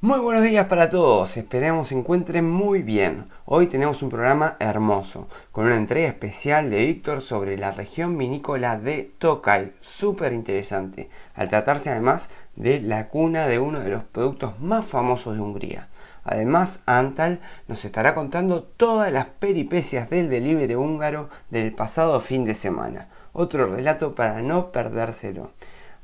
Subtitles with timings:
[0.00, 3.24] Muy buenos días para todos, esperemos se encuentren muy bien.
[3.44, 8.78] Hoy tenemos un programa hermoso, con una entrega especial de Víctor sobre la región vinícola
[8.78, 14.60] de Tokay, súper interesante, al tratarse además de la cuna de uno de los productos
[14.60, 15.88] más famosos de Hungría.
[16.22, 22.54] Además, Antal nos estará contando todas las peripecias del delivery húngaro del pasado fin de
[22.54, 23.08] semana.
[23.34, 25.50] Otro relato para no perdérselo.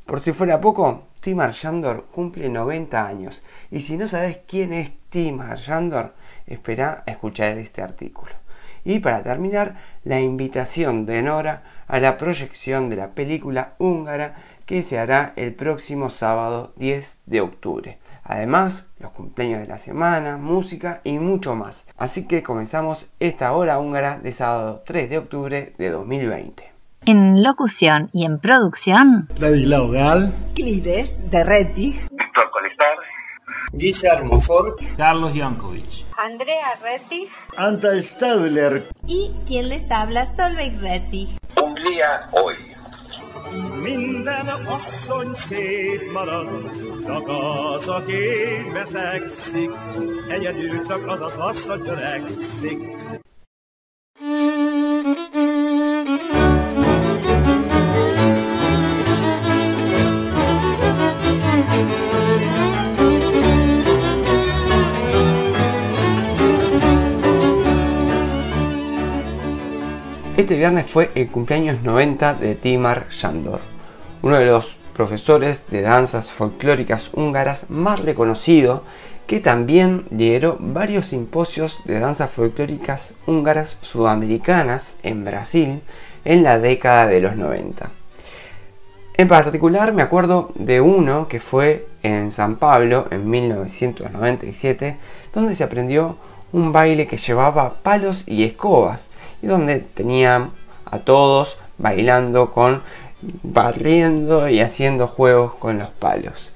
[0.05, 4.91] Por si fuera poco, Timar Shandor cumple 90 años y si no sabes quién es
[5.11, 6.15] Timar Shandor,
[6.49, 8.33] espera a escuchar este artículo.
[8.85, 14.35] Y para terminar, la invitación de Nora a la proyección de la película húngara
[14.67, 17.99] que se hará el próximo sábado 10 de octubre.
[18.25, 21.87] Además, los cumpleaños de la semana, música y mucho más.
[21.97, 26.70] Así que comenzamos esta hora húngara de sábado 3 de octubre de 2020.
[27.07, 32.97] En locución y en producción, Ladislao Gal, Clides de Rettig, Víctor Colestar,
[33.73, 36.05] Guillermo Ford, Carlos Jankovic.
[36.19, 41.29] Andrea Rettig Anta Stadler, y quien les habla Solveig Rettig.
[41.57, 42.55] Hungría hoy.
[43.83, 46.71] Minden asszony szép marad,
[47.07, 48.15] csak az, aki
[48.73, 49.71] veszekszik,
[50.29, 53.00] egyedül csak az az asszony törekszik.
[70.51, 73.61] Este viernes fue el cumpleaños 90 de Timar Shandor,
[74.21, 78.83] uno de los profesores de danzas folclóricas húngaras más reconocido
[79.29, 85.83] que también lideró varios simposios de danzas folclóricas húngaras sudamericanas en Brasil
[86.25, 87.89] en la década de los 90.
[89.19, 94.97] En particular me acuerdo de uno que fue en San Pablo en 1997,
[95.33, 96.17] donde se aprendió
[96.51, 99.10] un baile que llevaba palos y escobas
[99.43, 100.51] y donde tenían
[100.85, 102.83] a todos bailando con
[103.43, 106.53] barriendo y haciendo juegos con los palos.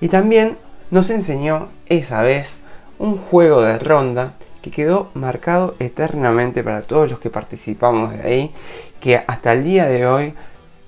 [0.00, 0.56] Y también
[0.90, 2.56] nos enseñó esa vez
[2.98, 8.52] un juego de ronda que quedó marcado eternamente para todos los que participamos de ahí,
[9.00, 10.34] que hasta el día de hoy,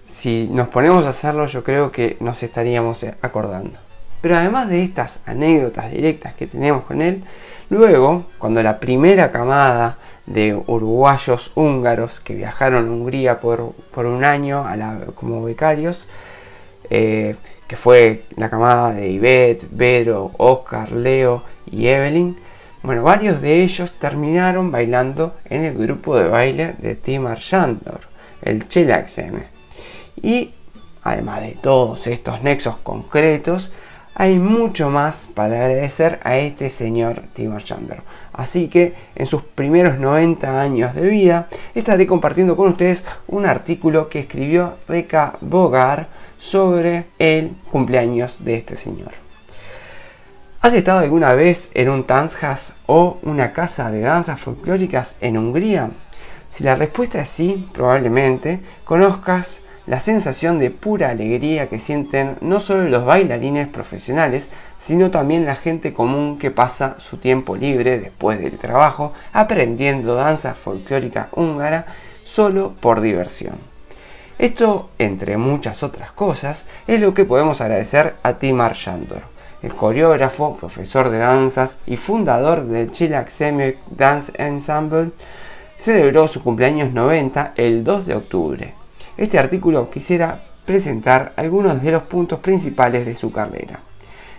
[0.05, 3.79] si nos ponemos a hacerlo, yo creo que nos estaríamos acordando.
[4.21, 7.25] Pero además de estas anécdotas directas que tenemos con él,
[7.69, 14.25] luego, cuando la primera camada de uruguayos húngaros que viajaron a Hungría por, por un
[14.25, 14.65] año
[15.15, 16.09] como becarios,
[16.91, 17.37] eh,
[17.67, 22.37] que fue la camada de Ivette, Vero, Oscar, Leo y Evelyn.
[22.83, 28.01] Bueno, varios de ellos terminaron bailando en el grupo de baile de Timar Shandor,
[28.43, 29.45] el XM.
[30.23, 30.53] Y
[31.03, 33.73] además de todos estos nexos concretos,
[34.15, 38.03] hay mucho más para agradecer a este señor Timor Chandler.
[38.35, 44.09] Así que en sus primeros 90 años de vida estaré compartiendo con ustedes un artículo
[44.09, 49.13] que escribió Reka Bogar sobre el cumpleaños de este señor.
[50.61, 55.91] ¿Has estado alguna vez en un Tanzhas o una casa de danzas folclóricas en Hungría?
[56.51, 62.61] Si la respuesta es sí, probablemente conozcas la sensación de pura alegría que sienten no
[62.61, 68.41] solo los bailarines profesionales, sino también la gente común que pasa su tiempo libre después
[68.41, 71.87] del trabajo aprendiendo danza folclórica húngara
[72.25, 73.57] solo por diversión.
[74.39, 79.23] Esto, entre muchas otras cosas, es lo que podemos agradecer a Timar Shandor,
[79.63, 85.11] el coreógrafo, profesor de danzas y fundador del Chilac Semi Dance Ensemble,
[85.77, 88.84] celebró su cumpleaños 90 el 2 de octubre
[89.17, 93.81] este artículo quisiera presentar algunos de los puntos principales de su carrera.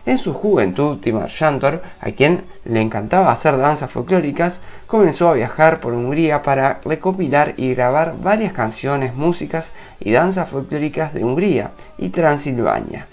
[0.05, 5.79] En su juventud, Timar Shantor, a quien le encantaba hacer danzas folclóricas, comenzó a viajar
[5.79, 12.09] por Hungría para recopilar y grabar varias canciones, músicas y danzas folclóricas de Hungría y
[12.09, 13.07] Transilvania.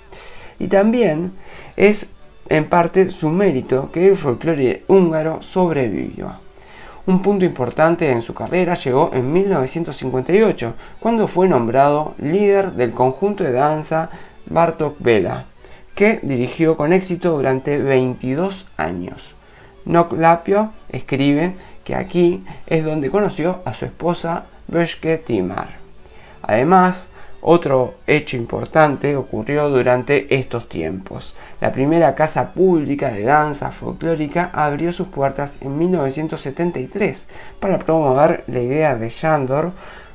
[0.58, 1.32] Y también
[1.76, 2.10] es
[2.50, 6.34] en parte su mérito que el folclore húngaro sobrevivió.
[7.04, 13.42] Un punto importante en su carrera llegó en 1958, cuando fue nombrado líder del conjunto
[13.42, 14.08] de danza
[14.46, 15.46] Bartok Vela,
[15.96, 19.34] que dirigió con éxito durante 22 años.
[19.84, 25.70] Lapio escribe que aquí es donde conoció a su esposa Böschke Timar.
[26.40, 27.08] Además,
[27.42, 31.34] otro hecho importante ocurrió durante estos tiempos.
[31.60, 37.26] La primera casa pública de danza folclórica abrió sus puertas en 1973
[37.58, 39.72] para promover la idea de Shandor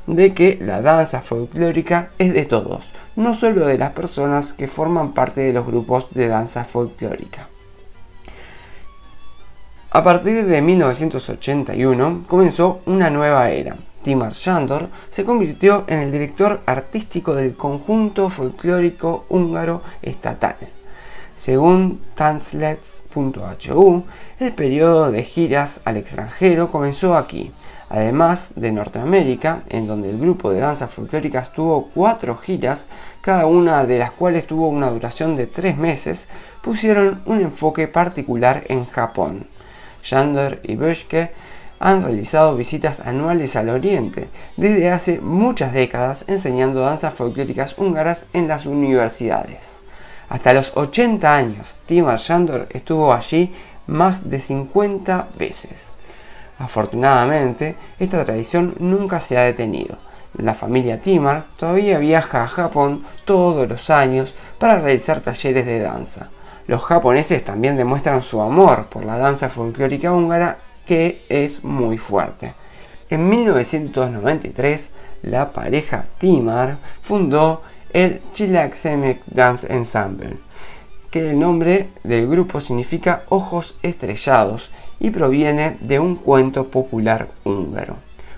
[0.08, 2.88] de que la danza folclórica es de todos,
[3.18, 7.50] no solo de las personas que forman parte de los grupos de danza folclórica.
[9.92, 13.76] A partir de 1981 comenzó una nueva era.
[14.08, 20.56] Timar Shandor se convirtió en el director artístico del conjunto folclórico húngaro estatal.
[21.36, 24.04] Según Tanzlets.hu,
[24.40, 27.52] el periodo de giras al extranjero comenzó aquí,
[27.90, 32.88] además de Norteamérica, en donde el grupo de danzas folclóricas tuvo cuatro giras,
[33.20, 36.30] cada una de las cuales tuvo una duración de tres meses,
[36.64, 39.48] pusieron un enfoque particular en Japón.
[40.02, 41.34] Shandor y Böschke
[41.80, 48.48] han realizado visitas anuales al Oriente desde hace muchas décadas enseñando danzas folclóricas húngaras en
[48.48, 49.78] las universidades.
[50.30, 53.54] Hasta los 80 años, Timar Shandor estuvo allí
[53.86, 55.88] más de 50 veces.
[56.60, 59.98] Afortunadamente, esta tradición nunca se ha detenido.
[60.38, 66.30] La familia Timar todavía viaja a Japón todos los años para realizar talleres de danza.
[66.68, 70.58] Los japoneses también demuestran su amor por la danza folclórica húngara
[70.88, 72.54] que es muy fuerte.
[73.10, 74.90] En 1993,
[75.24, 77.62] la pareja Timar fundó
[77.94, 80.38] el Chilaxemek Dance Ensemble,
[81.12, 84.70] que el nombre del grupo significa ojos estrellados
[85.00, 87.96] y proviene de un cuento popular húngaro.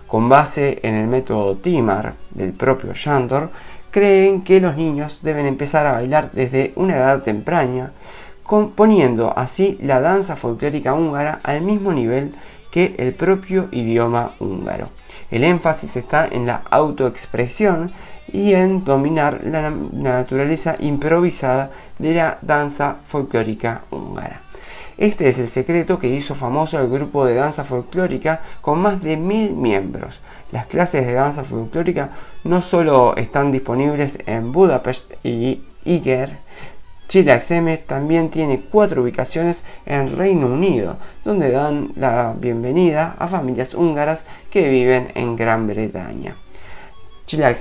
[0.08, 3.50] Con base en el método Timar del propio Shandor,
[3.92, 7.92] creen que los niños deben empezar a bailar desde una edad temprana
[8.50, 12.34] componiendo así la danza folclórica húngara al mismo nivel
[12.72, 14.90] que el propio idioma húngaro.
[15.30, 17.92] El énfasis está en la autoexpresión
[18.34, 21.70] y en dominar la naturaleza improvisada
[22.00, 24.42] de la danza folclórica húngara.
[24.98, 29.16] Este es el secreto que hizo famoso el grupo de danza folclórica con más de
[29.16, 30.22] mil miembros.
[30.52, 32.10] Las clases de danza folclórica
[32.44, 36.49] no solo están disponibles en Budapest y Iger,
[37.10, 37.40] Chile
[37.88, 44.70] también tiene cuatro ubicaciones en Reino Unido, donde dan la bienvenida a familias húngaras que
[44.70, 46.36] viven en Gran Bretaña.
[47.26, 47.56] Chile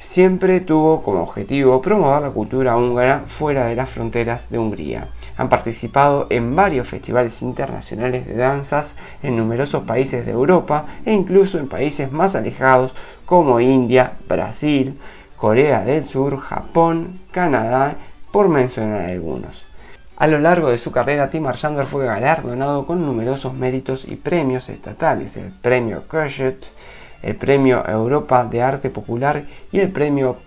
[0.00, 5.08] siempre tuvo como objetivo promover la cultura húngara fuera de las fronteras de Hungría.
[5.36, 11.58] Han participado en varios festivales internacionales de danzas en numerosos países de Europa e incluso
[11.58, 12.94] en países más alejados
[13.26, 14.98] como India, Brasil,
[15.36, 17.94] Corea del Sur, Japón, Canadá
[18.32, 19.64] por mencionar algunos.
[20.16, 24.68] A lo largo de su carrera, Tim Shandor fue galardonado con numerosos méritos y premios
[24.68, 26.64] estatales, el Premio Kossuth,
[27.22, 30.38] el Premio Europa de Arte Popular y el Premio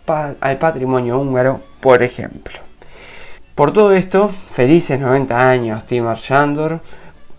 [0.41, 2.59] al Patrimonio Húngaro, por ejemplo.
[3.55, 6.81] Por todo esto, felices 90 años Timar Shandor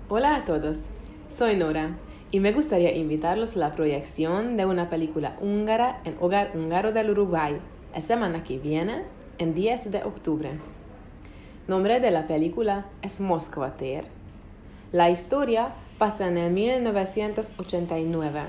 [0.07, 0.77] Hola a todos,
[1.37, 1.97] soy Nora
[2.31, 7.11] y me gustaría invitarlos a la proyección de una película húngara en Hogar Húngaro del
[7.11, 7.57] Uruguay
[7.93, 9.03] la semana que viene,
[9.37, 10.51] en 10 de octubre.
[11.67, 14.05] Nombre de la película es Moskvater.
[14.91, 18.41] La historia pasa en el 1989.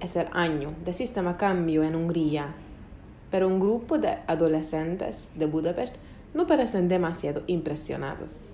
[0.00, 2.54] Es el año de sistema cambio en Hungría,
[3.30, 5.96] pero un grupo de adolescentes de Budapest
[6.34, 8.47] no parecen demasiado impresionados.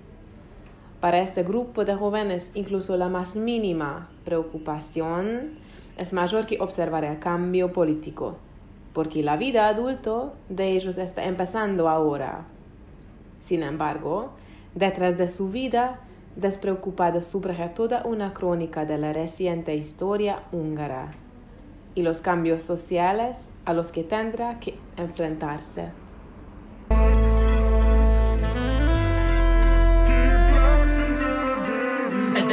[1.05, 5.51] Para este grupo de jóvenes, incluso la más mínima preocupación
[5.99, 8.37] es mayor que observar el cambio político,
[8.91, 12.45] porque la vida adulto de ellos está empezando ahora.
[13.39, 14.31] Sin embargo,
[14.73, 15.99] detrás de su vida
[16.37, 21.11] despreocupada surge toda una crónica de la reciente historia húngara
[21.93, 26.04] y los cambios sociales a los que tendrá que enfrentarse.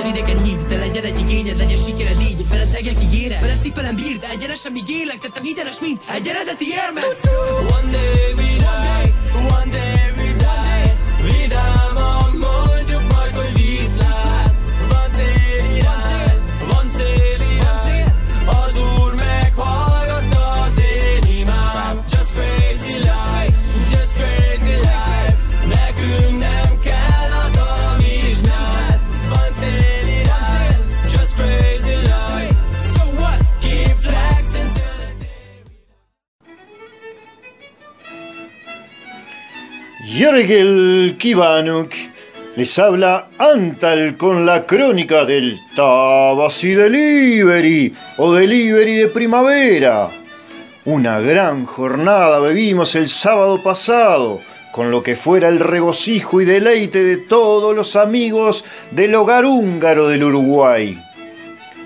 [0.02, 2.48] Ezer idegen hív, de legyen egy igényed, legyen sikered így.
[2.48, 7.18] Veled legyen ígéret, veled szipelem bírd Egyenesen míg élek, tettem hiteles, mint egy eredeti érmet.
[7.78, 9.14] One day we die,
[9.56, 10.11] one day
[40.12, 41.90] Yergel Kibanuk
[42.56, 50.10] les habla Antal con la crónica del Tabasi Delivery o Delivery de primavera.
[50.84, 57.02] Una gran jornada bebimos el sábado pasado, con lo que fuera el regocijo y deleite
[57.02, 61.02] de todos los amigos del hogar húngaro del Uruguay.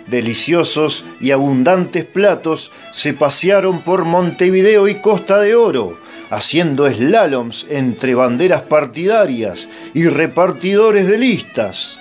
[0.09, 5.97] Deliciosos y abundantes platos se pasearon por Montevideo y Costa de Oro,
[6.31, 12.01] haciendo slaloms entre banderas partidarias y repartidores de listas.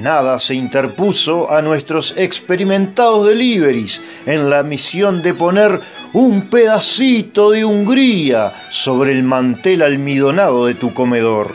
[0.00, 5.80] Nada se interpuso a nuestros experimentados deliveries en la misión de poner
[6.14, 11.54] un pedacito de Hungría sobre el mantel almidonado de tu comedor.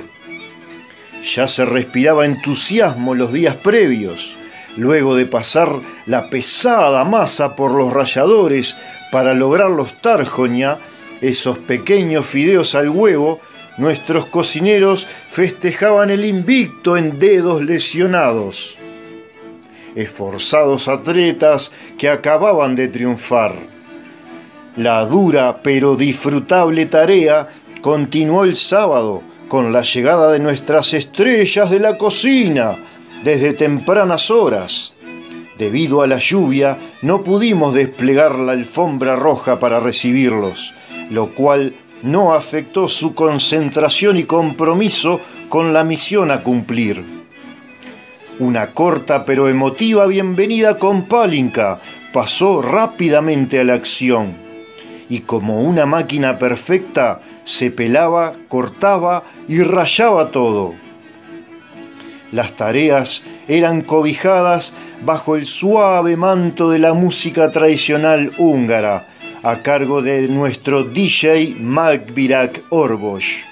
[1.23, 4.37] Ya se respiraba entusiasmo los días previos,
[4.75, 5.69] luego de pasar
[6.05, 8.77] la pesada masa por los ralladores
[9.11, 10.77] para lograr los tarjonia,
[11.21, 13.39] esos pequeños fideos al huevo,
[13.77, 18.77] nuestros cocineros festejaban el invicto en dedos lesionados.
[19.95, 23.53] Esforzados atletas que acababan de triunfar.
[24.75, 27.47] La dura pero disfrutable tarea
[27.81, 32.75] continuó el sábado con la llegada de nuestras estrellas de la cocina
[33.23, 34.93] desde tempranas horas.
[35.57, 40.75] Debido a la lluvia no pudimos desplegar la alfombra roja para recibirlos,
[41.09, 47.03] lo cual no afectó su concentración y compromiso con la misión a cumplir.
[48.39, 51.79] Una corta pero emotiva bienvenida con Pálinka
[52.13, 54.47] pasó rápidamente a la acción
[55.09, 60.75] y como una máquina perfecta se pelaba, cortaba y rayaba todo.
[62.31, 64.73] Las tareas eran cobijadas
[65.03, 69.07] bajo el suave manto de la música tradicional húngara,
[69.43, 73.45] a cargo de nuestro DJ Magvirak Orbosch,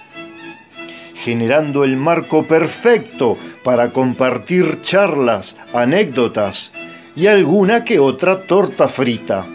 [1.14, 6.74] generando el marco perfecto para compartir charlas, anécdotas
[7.16, 9.48] y alguna que otra torta frita.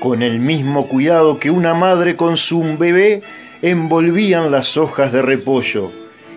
[0.00, 3.22] Con el mismo cuidado que una madre con su bebé
[3.62, 5.90] envolvían las hojas de repollo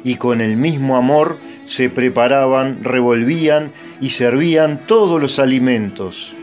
[0.03, 6.35] y con el mismo amor se preparaban, revolvían y servían todos los alimentos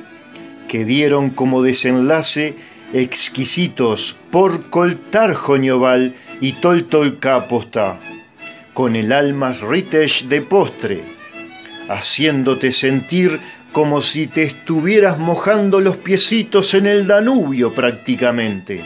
[0.68, 2.54] que dieron como desenlace
[2.92, 7.98] exquisitos porcol tarjoñoval y toltol caposta,
[8.75, 11.02] con el almas ritesh de postre,
[11.88, 13.40] haciéndote sentir
[13.72, 18.82] como si te estuvieras mojando los piecitos en el Danubio prácticamente.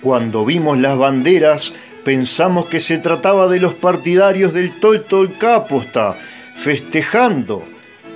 [0.00, 1.74] Cuando vimos las banderas,
[2.04, 6.16] pensamos que se trataba de los partidarios del Toltol Caposta,
[6.56, 7.66] festejando,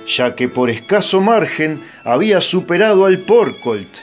[0.05, 3.97] ya que por escaso margen había superado al Porcolt,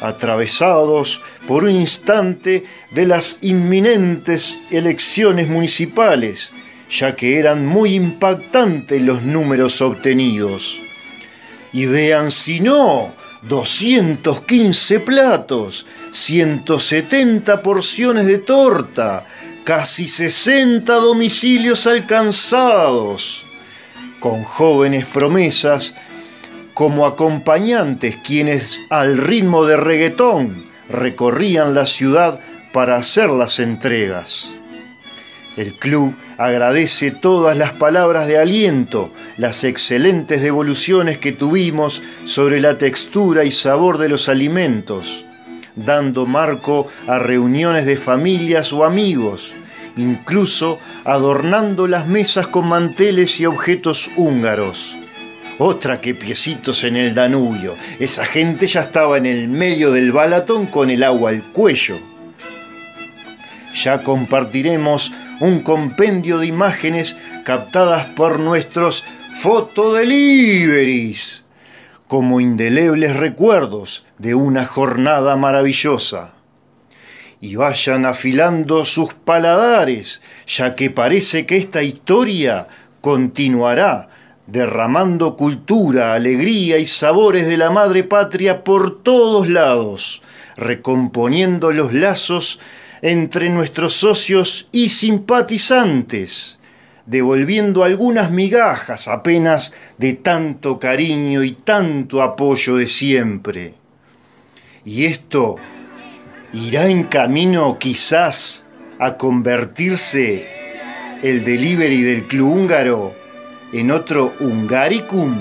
[0.00, 6.52] atravesados por un instante de las inminentes elecciones municipales,
[6.90, 10.80] ya que eran muy impactantes los números obtenidos.
[11.72, 19.24] Y vean si no, 215 platos, 170 porciones de torta,
[19.64, 23.45] casi 60 domicilios alcanzados,
[24.20, 25.94] con jóvenes promesas
[26.74, 32.40] como acompañantes quienes al ritmo de reggaetón recorrían la ciudad
[32.72, 34.54] para hacer las entregas.
[35.56, 42.76] El club agradece todas las palabras de aliento, las excelentes devoluciones que tuvimos sobre la
[42.76, 45.24] textura y sabor de los alimentos,
[45.76, 49.54] dando marco a reuniones de familias o amigos,
[49.96, 54.96] incluso adornando las mesas con manteles y objetos húngaros.
[55.58, 57.76] Otra que piecitos en el Danubio.
[57.98, 61.98] Esa gente ya estaba en el medio del balatón con el agua al cuello.
[63.72, 69.04] Ya compartiremos un compendio de imágenes captadas por nuestros
[69.40, 71.46] fotodeliveries
[72.06, 76.35] como indelebles recuerdos de una jornada maravillosa.
[77.40, 82.66] Y vayan afilando sus paladares, ya que parece que esta historia
[83.00, 84.08] continuará
[84.46, 90.22] derramando cultura, alegría y sabores de la madre patria por todos lados,
[90.56, 92.60] recomponiendo los lazos
[93.02, 96.58] entre nuestros socios y simpatizantes,
[97.06, 103.74] devolviendo algunas migajas apenas de tanto cariño y tanto apoyo de siempre.
[104.84, 105.56] Y esto
[106.56, 108.64] irá en camino quizás
[108.98, 110.46] a convertirse
[111.22, 113.14] el delivery del club húngaro
[113.72, 115.36] en otro hungaricum.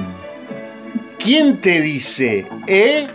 [1.18, 3.08] ¿Quién te dice, eh?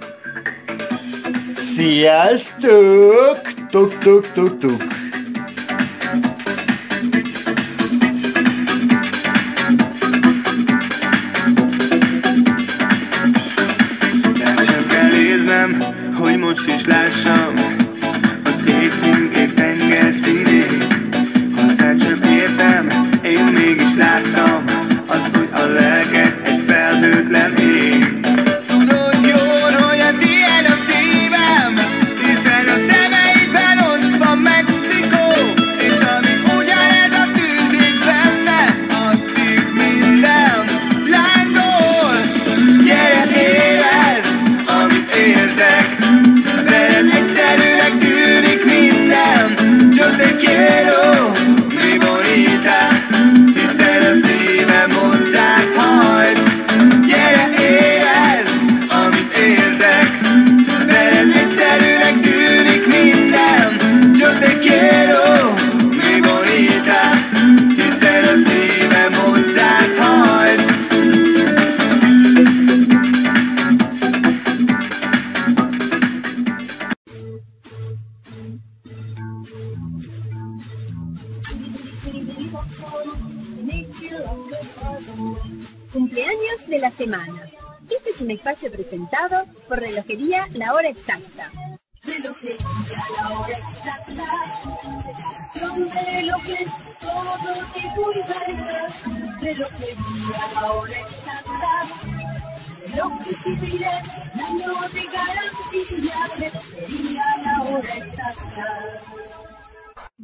[1.55, 3.39] Sziasztok!
[3.71, 4.83] Tuk, tuk, tuk, tuk.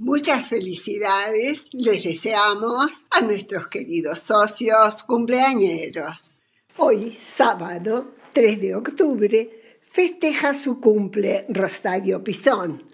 [0.08, 6.42] Muchas felicidades les deseamos a nuestros queridos socios cumpleañeros.
[6.76, 12.84] Hoy, sábado 3 de octubre, festeja su cumple Rosario Pizón.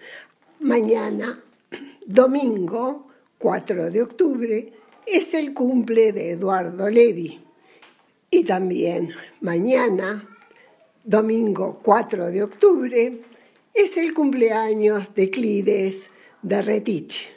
[0.59, 1.39] Mañana,
[2.07, 4.73] domingo 4 de octubre,
[5.05, 7.39] es el cumple de Eduardo Levi.
[8.31, 10.27] Y también mañana,
[11.03, 13.21] domingo 4 de octubre,
[13.75, 16.09] es el cumpleaños de Clides
[16.43, 17.33] de Retich.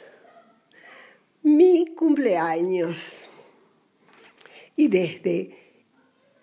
[1.43, 3.29] Mi cumpleaños.
[4.75, 5.81] Y desde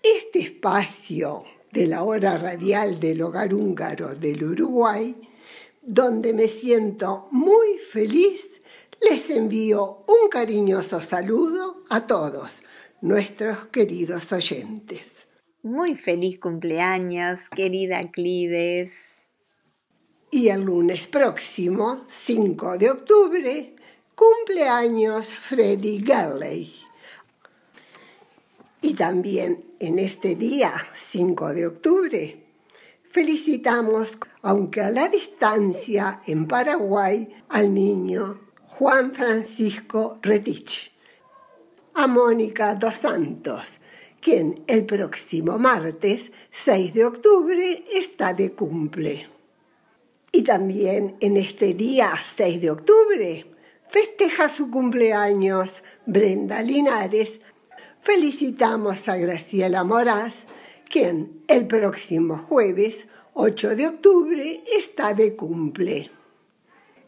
[0.03, 5.15] este espacio de la hora radial del hogar húngaro del Uruguay,
[5.83, 8.41] donde me siento muy feliz,
[9.01, 12.51] les envío un cariñoso saludo a todos
[13.03, 15.29] nuestros queridos oyentes.
[15.63, 19.24] Muy feliz cumpleaños, querida Clides.
[20.35, 23.77] Y el lunes próximo, 5 de octubre,
[24.17, 26.75] cumpleaños Freddy Gurley.
[28.83, 32.45] Y también en este día, 5 de octubre,
[33.09, 40.91] felicitamos, aunque a la distancia en Paraguay, al niño Juan Francisco Retich,
[41.95, 43.79] a Mónica Dos Santos,
[44.21, 49.34] quien el próximo martes, 6 de octubre, está de cumple.
[50.35, 53.47] Y también en este día 6 de octubre
[53.89, 57.39] festeja su cumpleaños Brenda Linares.
[58.03, 60.47] Felicitamos a Graciela Moraz,
[60.91, 66.11] quien el próximo jueves 8 de octubre está de cumple.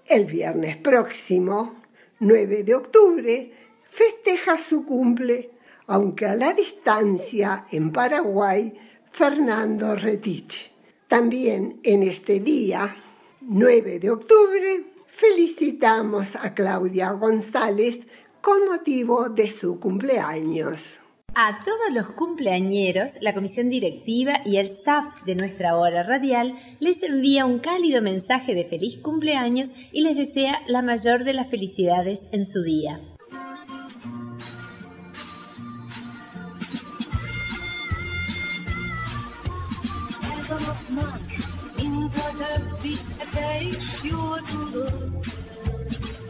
[0.07, 1.81] El viernes próximo,
[2.21, 3.53] 9 de octubre,
[3.91, 5.51] festeja su cumple,
[5.89, 8.73] aunque a la distancia en Paraguay,
[9.11, 10.73] Fernando Retich.
[11.09, 13.03] También en este día,
[13.49, 18.01] 9 de octubre, felicitamos a Claudia González
[18.41, 20.99] con motivo de su cumpleaños.
[21.37, 27.05] A todos los cumpleañeros, la comisión directiva y el staff de nuestra hora radial les
[27.05, 32.27] envía un cálido mensaje de feliz cumpleaños y les desea la mayor de las felicidades
[32.33, 32.99] en su día.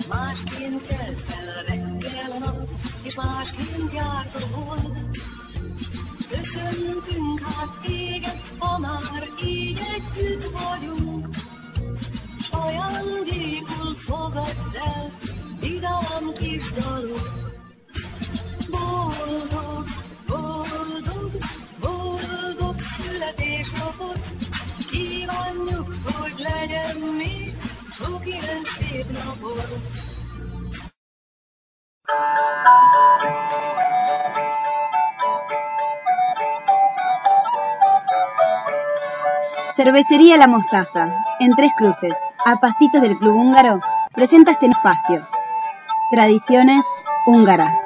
[0.08, 2.68] Másként kelt fel reggel a nap,
[3.02, 4.98] és másként járt a hold.
[6.28, 11.28] Köszöntünk hát téged, ha már így együtt vagyunk.
[12.50, 15.12] Ajándékul fogadd el,
[15.60, 17.30] vidám kis dalok.
[18.70, 19.84] Boldog,
[39.74, 42.14] Cervecería La Mostaza, en Tres Cruces,
[42.46, 43.80] a pasitos del Club Húngaro,
[44.14, 45.26] presenta este espacio.
[46.11, 46.82] Tradiciones
[47.26, 47.78] húngaras.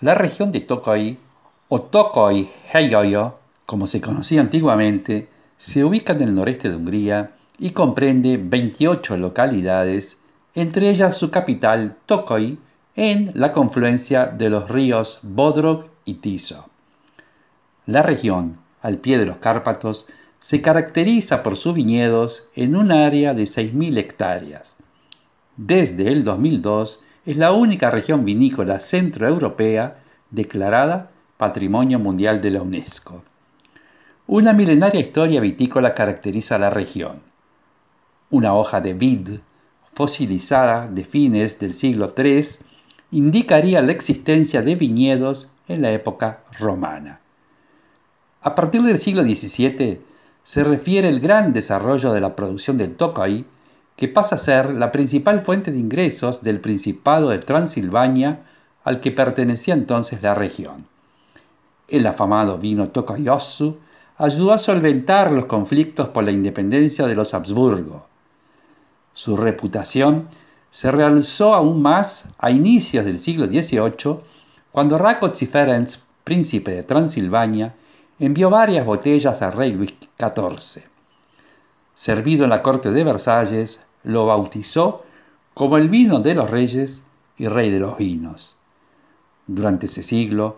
[0.00, 1.18] La región de Tokai,
[1.68, 3.34] o Tokai Helyaja,
[3.66, 10.20] como se conocía antiguamente, se ubica en el noreste de Hungría y comprende 28 localidades,
[10.54, 12.58] entre ellas su capital, Tokai,
[12.96, 16.66] en la confluencia de los ríos Bodrog y Tiso.
[17.86, 20.06] La región, al pie de los Cárpatos,
[20.38, 24.76] se caracteriza por sus viñedos en un área de 6.000 hectáreas.
[25.56, 29.98] Desde el 2002 es la única región vinícola centroeuropea
[30.30, 33.24] declarada Patrimonio Mundial de la UNESCO.
[34.28, 37.22] Una milenaria historia vitícola caracteriza la región.
[38.30, 39.28] Una hoja de vid
[39.94, 42.44] fosilizada de fines del siglo III
[43.10, 47.18] indicaría la existencia de viñedos en la época romana.
[48.40, 50.00] A partir del siglo XVII
[50.44, 53.44] se refiere el gran desarrollo de la producción del Tokay,
[53.96, 58.42] que pasa a ser la principal fuente de ingresos del Principado de Transilvania
[58.84, 60.93] al que pertenecía entonces la región.
[61.88, 63.76] El afamado vino Tokayossu
[64.16, 68.06] ayudó a solventar los conflictos por la independencia de los Habsburgo.
[69.12, 70.28] Su reputación
[70.70, 74.16] se realzó aún más a inicios del siglo XVIII,
[74.72, 75.90] cuando Rákóczi Ferenc,
[76.24, 77.74] príncipe de Transilvania,
[78.18, 80.82] envió varias botellas al rey Luis XIV.
[81.94, 85.04] Servido en la corte de Versalles, lo bautizó
[85.54, 87.04] como el vino de los reyes
[87.38, 88.56] y rey de los vinos.
[89.46, 90.56] Durante ese siglo,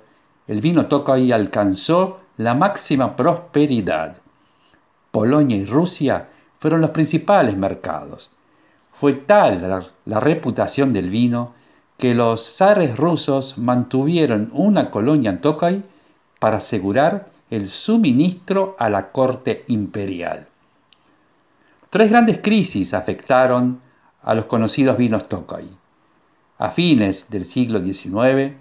[0.49, 4.19] el vino Tokay alcanzó la máxima prosperidad.
[5.11, 6.29] Polonia y Rusia
[6.59, 8.31] fueron los principales mercados.
[8.93, 11.55] Fue tal la, la, reputación del vino
[11.99, 15.83] que los zares rusos mantuvieron una colonia en Tokay
[16.39, 20.47] para asegurar el suministro a la corte imperial.
[21.91, 23.81] Tres grandes crisis afectaron
[24.23, 25.69] a los conocidos vinos Tokay.
[26.59, 28.55] A fines del siglo XIX,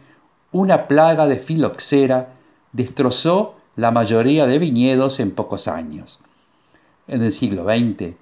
[0.52, 2.28] una plaga de filoxera
[2.72, 6.20] destrozó la mayoría de viñedos en pocos años.
[7.08, 8.14] En el siglo XX,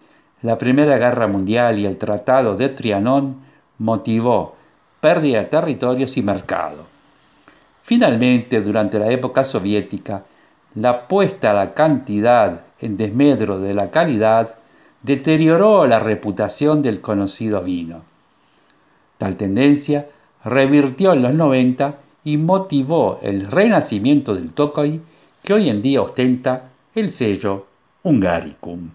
[0.41, 3.38] la Primera Guerra Mundial y el Tratado de Trianón
[3.77, 4.55] motivó
[4.99, 6.86] pérdida de territorios y mercado.
[7.83, 10.23] Finalmente, durante la época soviética,
[10.75, 14.55] la apuesta a la cantidad en desmedro de la calidad
[15.01, 18.01] deterioró la reputación del conocido vino.
[19.17, 20.07] Tal tendencia
[20.43, 25.01] revirtió en los 90 y motivó el renacimiento del Tokay
[25.43, 27.67] que hoy en día ostenta el sello
[28.03, 28.91] Hungaricum.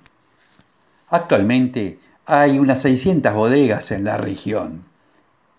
[1.09, 4.85] Actualmente hay unas 600 bodegas en la región.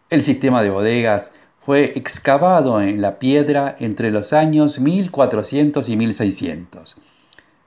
[0.09, 1.31] El sistema de bodegas
[1.65, 6.97] fue excavado en la piedra entre los años 1400 y 1600.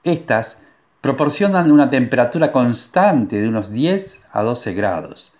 [0.03, 0.59] Estas
[0.99, 5.33] proporcionan una temperatura constante de unos 10 a 12 grados.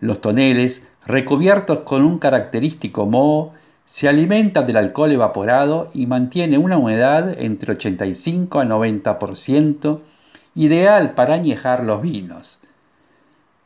[0.00, 3.54] Los toneles, recubiertos con un característico moho,
[3.92, 10.00] Se alimenta del alcohol evaporado y mantiene una humedad entre 85 a 90%,
[10.54, 12.60] ideal para añejar los vinos.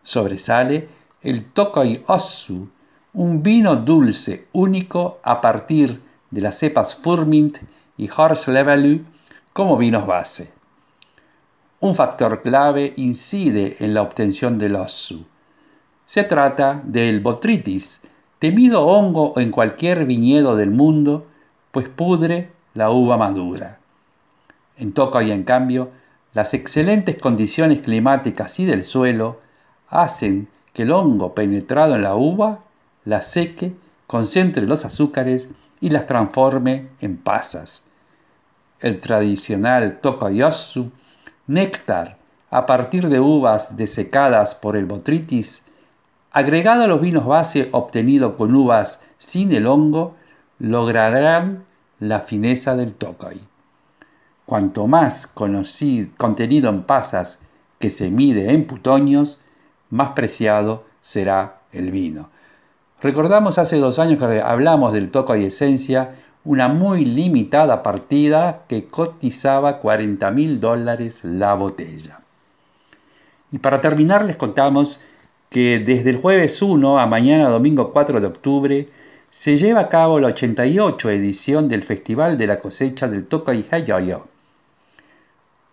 [0.02, 0.88] Sobresale
[1.20, 2.70] el Tokoi Ossu,
[3.12, 7.58] un vino dulce único a partir de las cepas Furmint
[7.98, 9.02] y Horslevelu
[9.52, 10.50] como vinos base.
[11.80, 15.26] Un factor clave incide en la obtención del Ossu.
[16.06, 18.00] Se trata del Botrytis,
[18.38, 21.26] temido hongo en cualquier viñedo del mundo,
[21.70, 23.78] pues pudre la uva madura.
[24.76, 25.90] En Tokai, en cambio,
[26.32, 29.38] las excelentes condiciones climáticas y del suelo
[29.88, 32.64] hacen que el hongo penetrado en la uva
[33.04, 33.74] la seque,
[34.06, 37.82] concentre los azúcares y las transforme en pasas.
[38.80, 40.90] El tradicional tokayasu,
[41.46, 42.18] néctar
[42.50, 45.63] a partir de uvas desecadas por el botritis,
[46.34, 50.16] agregado a los vinos base obtenido con uvas sin el hongo,
[50.58, 51.64] lograrán
[52.00, 53.40] la fineza del Tokai.
[54.44, 57.38] Cuanto más contenido en pasas
[57.78, 59.40] que se mide en putoños,
[59.90, 62.26] más preciado será el vino.
[63.00, 69.78] Recordamos hace dos años que hablamos del Tokai Esencia, una muy limitada partida que cotizaba
[69.78, 72.20] 40 mil dólares la botella.
[73.52, 74.98] Y para terminar les contamos
[75.54, 78.88] que desde el jueves 1 a mañana domingo 4 de octubre
[79.30, 84.26] se lleva a cabo la 88 edición del Festival de la Cosecha del Tokai Hayoyo.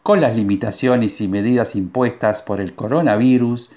[0.03, 3.71] Con las limitaciones y medidas impuestas por el coronavirus,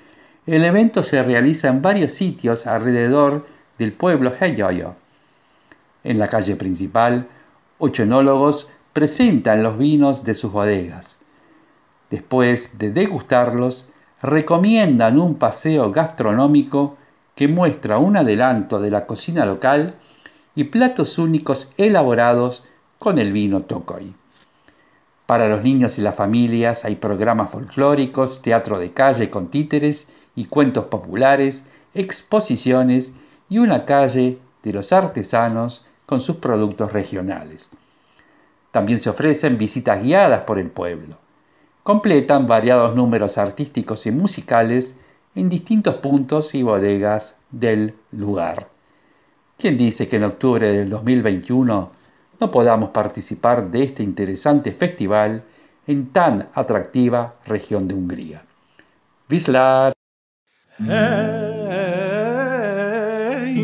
[0.44, 3.46] el evento se realiza en varios sitios alrededor
[3.78, 4.96] del pueblo Hayoyo.
[6.02, 7.28] En la calle principal,
[7.78, 11.18] ocho enólogos presentan los vinos de sus bodegas.
[12.10, 13.88] Después de degustarlos,
[14.24, 16.94] recomiendan un paseo gastronómico
[17.34, 19.96] que muestra un adelanto de la cocina local
[20.54, 22.64] y platos únicos elaborados
[22.98, 24.14] con el vino Tokoy.
[25.26, 30.46] Para los niños y las familias hay programas folclóricos, teatro de calle con títeres y
[30.46, 33.12] cuentos populares, exposiciones
[33.50, 37.70] y una calle de los artesanos con sus productos regionales.
[38.70, 41.23] También se ofrecen visitas guiadas por el pueblo.
[41.84, 44.96] Completan variados números artísticos y musicales
[45.34, 48.68] en distintos puntos y bodegas del lugar.
[49.58, 51.92] ¿Quién dice que en octubre del 2021
[52.40, 55.42] no podamos participar de este interesante festival
[55.86, 58.42] en tan atractiva región de Hungría?
[59.28, 59.92] Vislar!
[60.78, 60.88] Hey,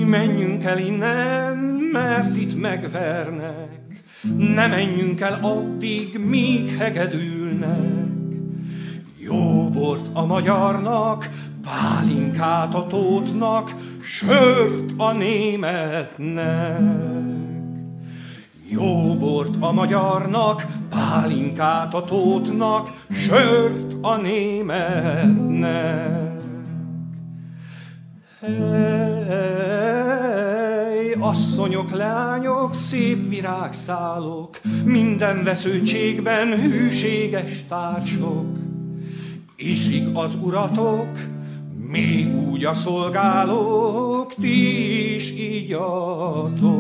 [0.05, 1.59] menjünk el innen,
[1.93, 4.05] mert itt megvernek.
[4.37, 8.00] Ne menjünk el addig, míg hegedülnek.
[9.31, 11.31] Jó bort a magyarnak,
[11.63, 16.81] pálinkát a tótnak, sört a németnek.
[18.69, 25.21] Jó bort a magyarnak, pálinkát a tótnak, sört a németnek.
[28.41, 28.61] Hey,
[31.19, 38.60] asszonyok, lányok, szép virágszálok, minden veszőtségben hűséges társok.
[39.63, 41.19] Iszik az uratok,
[41.91, 46.71] még úgy a szolgálók, ti is igyatok.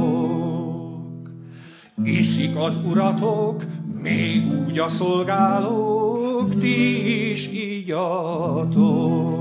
[2.05, 3.64] Iszik az uratok,
[4.03, 9.38] még úgy a szolgálók, ti is igyatok.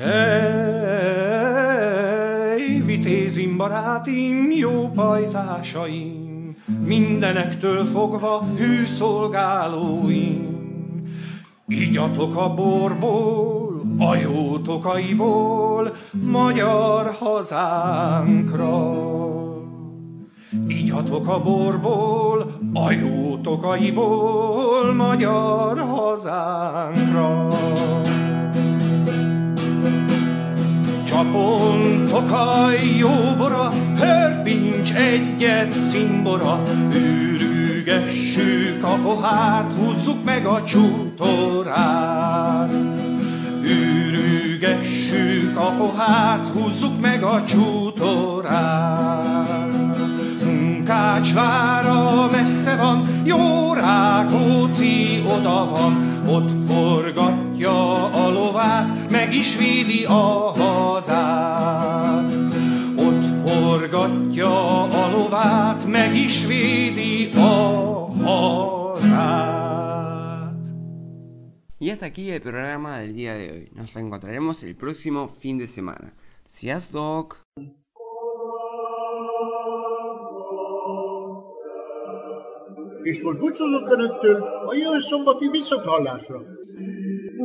[0.00, 1.20] Hey,
[2.80, 10.53] vitézim barátim, jó pajtásaim, mindenektől fogva hű szolgálóim.
[11.68, 18.92] Igyatok a borból, a jó tokaiból, magyar hazánkra.
[20.66, 27.48] Igyatok a borból, a jó tokaiból, magyar hazánkra.
[31.04, 40.64] Csapon tokaj jóbora, hörpincs egyet cimbora, űrügessük a pohárt, húzzuk meg a
[41.16, 42.72] csútorát.
[43.64, 48.88] Űrügessük a pohárt, húzzuk meg a csútorát.
[50.44, 60.52] Munkácsvára messze van, jó Rákóczi oda van, ott forgatja a lovát, meg is védi a
[60.56, 62.34] hazát.
[62.96, 67.40] Ott forgatja a lovát, meg is védi a
[68.24, 68.73] hazát.
[71.84, 73.68] Y hasta aquí el programa del día de hoy.
[73.74, 76.14] Nos reencontraremos el próximo fin de semana.
[76.48, 77.44] Seas Doc.
[84.66, 85.26] hoy son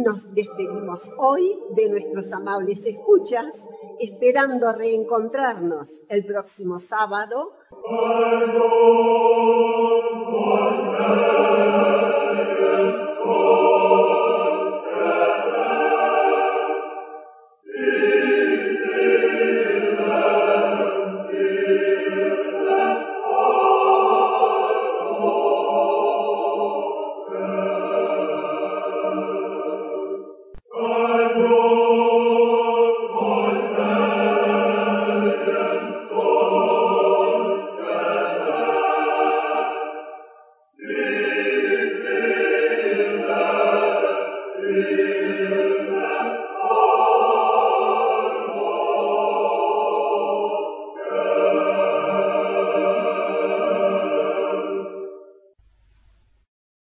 [0.06, 3.54] Nos despedimos hoy de nuestros amables escuchas,
[3.99, 7.58] esperando reencontrarnos el próximo sábado.